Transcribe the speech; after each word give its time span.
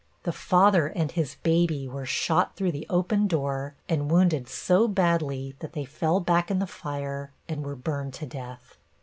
The 0.23 0.31
father 0.31 0.87
and 0.87 1.11
his 1.11 1.35
baby 1.43 1.87
were 1.87 2.07
shot 2.07 2.55
through 2.55 2.71
the 2.71 2.87
open 2.89 3.27
door 3.27 3.75
and 3.87 4.09
wounded 4.09 4.47
so 4.49 4.87
badly 4.87 5.55
that 5.59 5.73
they 5.73 5.85
fell 5.85 6.19
back 6.19 6.49
in 6.49 6.57
the 6.57 6.65
fire 6.65 7.31
and 7.47 7.63
were 7.63 7.75
burned 7.75 8.15
to 8.15 8.25
death. 8.25 8.77